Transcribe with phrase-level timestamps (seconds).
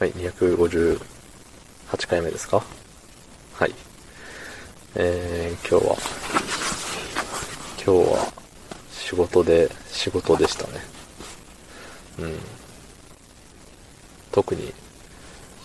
[0.00, 0.98] はい、258
[2.08, 2.64] 回目ですか？
[3.52, 3.74] はい。
[4.94, 5.96] えー、今日は、
[7.84, 8.32] 今日は
[8.90, 10.80] 仕事で、仕事でしたね。
[12.20, 12.38] うん。
[14.32, 14.72] 特に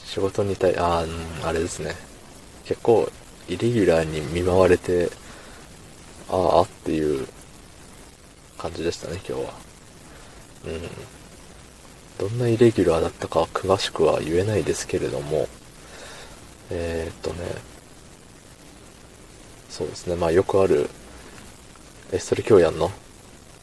[0.03, 1.95] 仕事に対、あー、うんあれですね。
[2.65, 3.09] 結構、
[3.47, 5.09] イレギュラーに見舞われて、
[6.27, 7.25] あーあっていう
[8.57, 9.53] 感じでしたね、今日は。
[10.65, 10.89] うん。
[12.17, 15.47] どんなイレギュラーだったか詳しくは言えないですけれども、
[16.69, 17.45] えー、っとね、
[19.69, 20.89] そうですね、まあよくある、
[22.13, 22.91] エストレ教やんの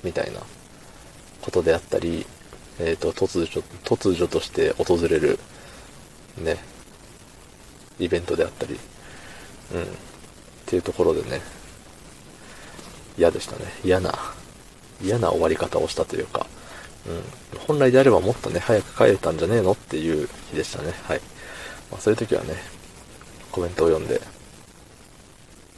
[0.02, 0.41] みたいな
[1.41, 2.27] ことであったり、
[2.78, 5.38] えー、っと、突如、突如として訪れる、
[6.36, 6.58] ね、
[7.98, 8.78] イベントであったり、
[9.74, 9.86] うん、っ
[10.66, 11.41] ていうところでね、
[13.16, 13.64] 嫌でしたね。
[13.84, 14.12] 嫌な、
[15.02, 16.46] 嫌な終わり方をしたというか、
[17.06, 20.92] うん、本来であればもっとね、早く帰れたんじゃねえのっていう日でしたね。
[21.05, 21.20] はい。
[21.91, 22.55] まあ、そういう時はね、
[23.51, 24.20] コメントを読んで、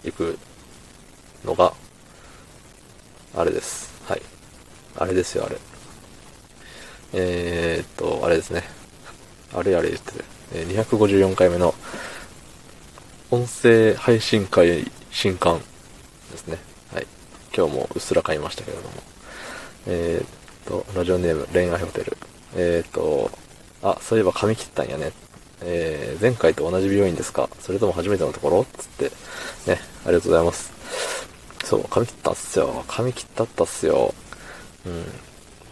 [0.04, 0.38] 行く
[1.44, 1.72] のが、
[3.34, 3.90] あれです。
[4.06, 4.22] はい。
[4.96, 5.56] あれですよ、あれ。
[7.14, 8.62] えー、っと、あれですね。
[9.52, 10.24] あれあれ言ってる。
[10.52, 11.74] えー254回目の、
[13.30, 15.58] 音声配信会新刊
[16.30, 16.58] ですね。
[16.92, 17.06] はい。
[17.56, 18.88] 今日もうっすら買いましたけれども。
[19.86, 22.16] えー、と、ラジオネーム、恋愛ホテル。
[22.56, 23.30] えー、っと、
[23.82, 25.12] あ、そういえば髪切ったんやね。
[25.62, 27.48] えー、前回と同じ美容院ですか？
[27.60, 28.64] それとも初めてのところ？
[28.64, 29.04] つって、
[29.70, 30.72] ね、ありがとうございます。
[31.64, 32.84] そう、髪切ったっすよ。
[32.88, 34.14] 髪切ったったっすよ。
[34.84, 35.04] うん。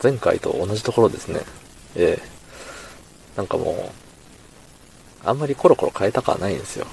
[0.03, 1.41] 前回と同じところですね。
[1.97, 2.33] ええ
[3.37, 3.93] なんかも
[5.25, 6.87] う、あんまりコロコロ変えたかはないんですよ。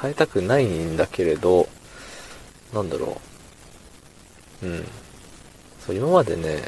[0.00, 1.68] 変えたくないんだけれど、
[2.72, 3.20] なんだろ
[4.62, 4.66] う。
[4.66, 4.84] うん。
[5.86, 6.62] そう、今までね、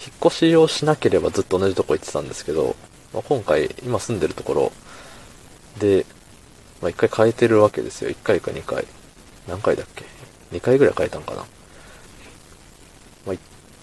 [0.00, 2.74] 引っ越しをしなければずっと同じとこ行ってたんですけど、
[3.12, 4.72] まあ、今回、今住んでるところ
[5.78, 6.06] で、
[6.80, 8.10] まあ、一回変えてるわけですよ。
[8.10, 8.86] 一回か二回。
[9.46, 10.04] 何回だっけ？
[10.52, 11.44] 二回ぐらい変えたんかな。
[13.26, 13.36] まあ、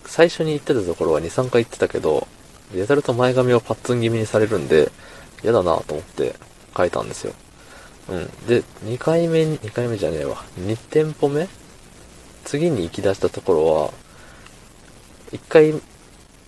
[0.06, 2.28] 最初に行ってたところは二、三回行ってたけど、
[2.76, 4.92] やたらと前髪をパッツン気味にされるんで、
[5.44, 6.36] 嫌だなと思って
[6.76, 7.34] 変えたんですよ。
[8.10, 8.48] うん。
[8.48, 10.44] で、二回目に、二回目じゃねえわ。
[10.58, 11.48] 二店舗目？
[12.44, 13.94] 次に行き出したところは、
[15.32, 15.74] 一回、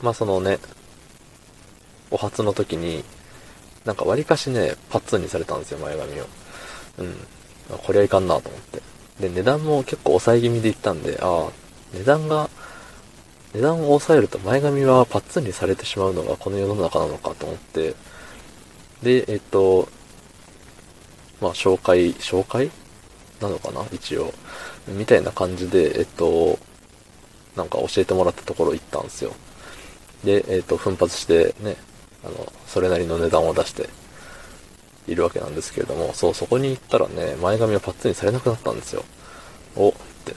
[0.02, 0.60] まあ、そのね、
[2.12, 3.04] お初の時に、
[3.86, 6.26] なんか割かしね、パッツンにされたんですよ、前髪を。
[7.00, 7.16] うん。
[7.78, 8.82] これはいかんなと思って。
[9.20, 11.52] で、値段も結構抑え気味で行ったんで、ああ、
[11.94, 12.50] 値段が、
[13.54, 17.96] 値段を抑えると前髪はパッツンにされてしまうのがこの世の中なのかと思って、
[19.02, 19.88] で、えっと、
[21.42, 22.70] まあ、紹介、紹介
[23.42, 24.34] なのかな一応。
[24.88, 26.60] みたいな感じで、えっと、
[27.56, 29.34] なんか教えてもらったところ行ったんですよ。
[30.24, 31.78] で、えっと、奮発してね、
[32.24, 33.90] あの、それなりの値段を出して
[35.08, 39.04] いるわけなんですけれども、そう、そこに行ったらね、前髪をパッツンにされなくなったんですよ。
[39.76, 39.94] おっ
[40.26, 40.34] て。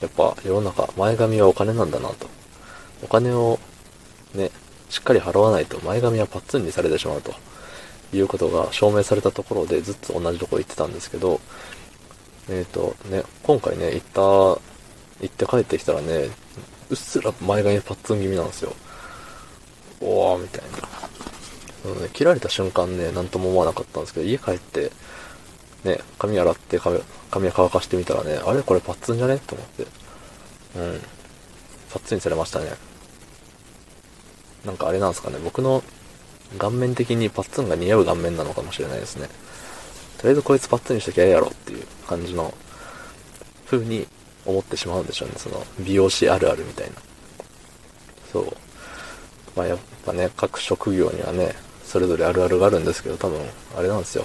[0.00, 2.26] やっぱ世の中、前髪はお金なんだなと。
[3.02, 3.58] お金を
[4.34, 4.50] ね、
[4.88, 7.34] しっかり払わないと前髪はパッツンにされてしまうと
[8.12, 11.40] いうことが証明されたところでずっと同じとこ行ってたんですけど、
[12.48, 14.60] えっ、とね、今回ね、行った、行
[15.26, 16.28] って帰ってきたらね、
[16.90, 18.74] うっすら前髪パッツン気味なんですよ。
[20.00, 22.00] おー、みたいな。
[22.02, 24.92] ね、切られた瞬間ね、なんとも思わなかったんですけど、家帰って、
[25.84, 29.38] ね、髪洗って髪、髪乾かしてみたらね、あれこれパッツンじゃね？
[29.38, 29.82] と思って。
[29.82, 29.86] う
[30.80, 31.00] ん。
[31.90, 32.72] パッツンにされましたね。
[34.64, 35.82] なんかあれなんですかね、僕の
[36.58, 39.28] 顔面的にパッツンが似合う顔面なのかもしれないですね。
[40.18, 42.52] とりあえずこいつパッツンにしときゃええやろっていう感じの
[43.64, 44.06] 風に
[44.50, 45.34] 思ってしまうんでしょうね。
[45.38, 46.94] その美容師あるあるみたいな。
[48.32, 48.56] そう。
[49.56, 53.40] まあやっぱね、各職業にはね、それぞれあるあるがあるんですけど、多分、
[53.76, 54.24] あれなんですよ。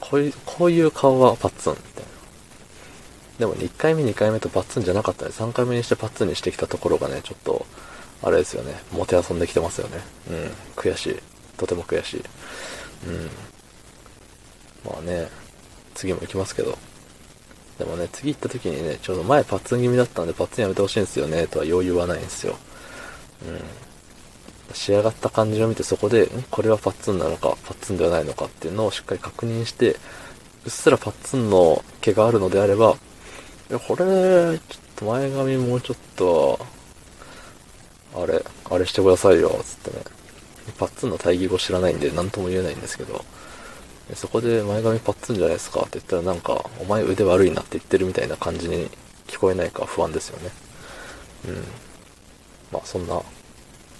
[0.00, 2.10] こういう、こういう顔はパッツンみたいな。
[3.38, 5.30] でもね、1回目、2回目とパッツンじゃなかったね。
[5.30, 7.64] 3回目にしてパッツンにしてきたところがね、ちょっと、
[8.22, 8.74] あれですよね。
[8.92, 9.98] もてあそんできてますよね。
[10.30, 10.50] うん。
[10.76, 11.16] 悔しい。
[11.56, 12.24] とても悔しい。
[13.06, 13.30] うん。
[14.84, 15.30] まあね、
[15.94, 16.76] 次も行きますけど。
[17.80, 22.56] でもね、次行った時にね、ちょうど前パッツン気味だったんで、パッツンやめてほしいんですよね、とはよう言わないんですよ。
[23.48, 24.74] うん。
[24.74, 32.96] 仕上がった感じを見てそこで、これはパッツンなのか、パッツンではないのかっていうのをしっかり確認して、うっすらパッツンの毛があるのであれば、
[33.70, 36.58] いや、これ、ちょっと前髪もうちょっと、
[38.14, 40.04] あれ、あれしてくださいよ、つってね。
[40.76, 43.24] パッツンの対義語知らないんで何とも言えないんですけど、
[44.14, 48.88] そこで前髪パッツンじゃないですかって言ったらなんか、お前腕悪いなって言ってるみたいな感じに
[49.26, 50.50] 聞こえないか不安ですよね。
[51.48, 51.54] うん。
[52.72, 53.20] まあそんな、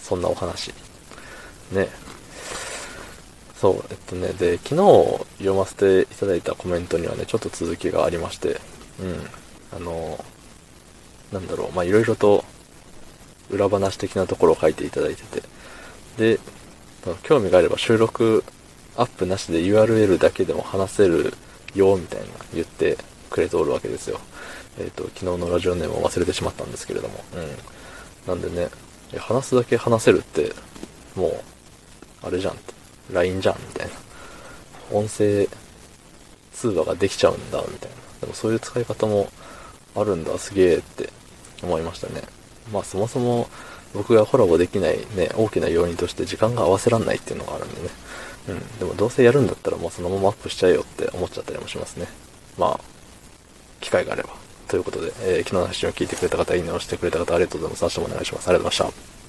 [0.02, 0.72] そんなお話
[1.72, 1.88] ね。
[3.60, 8.58] そう、えっとね、で、昨日読ませていただいたコメントにはね、ちょっと続きがありまして、
[9.00, 9.26] うん。
[9.76, 10.24] あの、
[11.32, 12.44] なんだろう、まあ、いろいろと
[13.50, 15.42] 裏話的なところを書いていただいてて、
[16.36, 16.40] で、
[17.22, 18.44] 興味があれば収録
[19.00, 21.32] アップなしで URL だけでも話せる
[21.74, 22.98] よ、みたいな言って
[23.30, 24.20] くれておるわけですよ。
[24.78, 27.48] えっ、ー、と、昨日のラジオネームを忘れてしまったんですけれども、うん。
[28.28, 28.68] なんでね、
[29.18, 30.52] 話すだけ話せるって、
[31.16, 31.42] もう、
[32.22, 32.74] あれじゃんって。
[33.10, 33.92] LINE じゃん、みたいな。
[34.92, 35.48] 音声
[36.52, 37.96] 通話ができちゃうんだ、みたいな。
[38.20, 39.30] でもそういう使い方も
[39.96, 41.08] あるんだ、すげえって
[41.62, 42.22] 思いましたね。
[42.70, 43.48] まあそもそも
[43.94, 47.88] 僕がコラボできないね、大きな要因として時間が合わせらんないっていうのがあるんでね。
[48.48, 48.78] うん。
[48.78, 52.06] でもどうせやるんだったらもうそのままアップしちゃえよって思っちゃったりもしますね。
[52.58, 52.80] まあ、
[53.80, 54.30] 機会があれば。
[54.68, 57.82] ということで、えー、昨日の配信を聞いてくれた方、いいねをしてくれた方、ありがとうございます。
[57.82, 58.48] 明日もお願いします。
[58.48, 59.19] ありがとうございました。